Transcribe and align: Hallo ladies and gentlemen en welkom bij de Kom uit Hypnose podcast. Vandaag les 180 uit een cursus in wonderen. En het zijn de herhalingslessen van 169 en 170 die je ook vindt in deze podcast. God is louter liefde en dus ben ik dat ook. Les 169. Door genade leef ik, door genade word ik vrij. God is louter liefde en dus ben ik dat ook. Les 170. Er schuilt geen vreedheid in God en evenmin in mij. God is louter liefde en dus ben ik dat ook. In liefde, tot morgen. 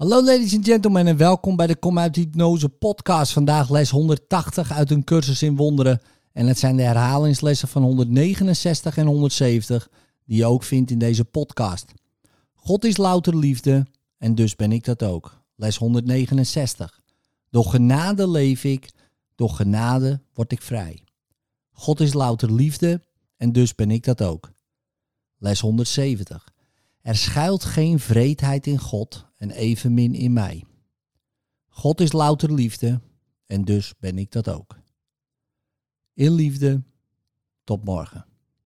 Hallo 0.00 0.24
ladies 0.24 0.54
and 0.54 0.64
gentlemen 0.64 1.06
en 1.06 1.16
welkom 1.16 1.56
bij 1.56 1.66
de 1.66 1.76
Kom 1.76 1.98
uit 1.98 2.16
Hypnose 2.16 2.68
podcast. 2.68 3.32
Vandaag 3.32 3.70
les 3.70 3.90
180 3.90 4.72
uit 4.72 4.90
een 4.90 5.04
cursus 5.04 5.42
in 5.42 5.56
wonderen. 5.56 6.00
En 6.32 6.46
het 6.46 6.58
zijn 6.58 6.76
de 6.76 6.82
herhalingslessen 6.82 7.68
van 7.68 7.82
169 7.82 8.96
en 8.96 9.06
170 9.06 9.88
die 10.24 10.36
je 10.36 10.46
ook 10.46 10.62
vindt 10.62 10.90
in 10.90 10.98
deze 10.98 11.24
podcast. 11.24 11.92
God 12.52 12.84
is 12.84 12.96
louter 12.96 13.36
liefde 13.36 13.86
en 14.18 14.34
dus 14.34 14.56
ben 14.56 14.72
ik 14.72 14.84
dat 14.84 15.02
ook. 15.02 15.42
Les 15.56 15.76
169. 15.76 17.00
Door 17.50 17.64
genade 17.64 18.28
leef 18.28 18.64
ik, 18.64 18.90
door 19.34 19.50
genade 19.50 20.20
word 20.34 20.52
ik 20.52 20.62
vrij. 20.62 21.04
God 21.70 22.00
is 22.00 22.12
louter 22.12 22.52
liefde 22.52 23.02
en 23.36 23.52
dus 23.52 23.74
ben 23.74 23.90
ik 23.90 24.04
dat 24.04 24.22
ook. 24.22 24.50
Les 25.38 25.60
170. 25.60 26.52
Er 27.00 27.16
schuilt 27.16 27.64
geen 27.64 27.98
vreedheid 27.98 28.66
in 28.66 28.78
God 28.78 29.28
en 29.40 29.50
evenmin 29.50 30.14
in 30.14 30.32
mij. 30.32 30.64
God 31.68 32.00
is 32.00 32.12
louter 32.12 32.52
liefde 32.52 33.00
en 33.46 33.64
dus 33.64 33.94
ben 33.98 34.18
ik 34.18 34.30
dat 34.30 34.48
ook. 34.48 34.78
In 36.14 36.32
liefde, 36.32 36.82
tot 37.64 37.84
morgen. 37.84 38.29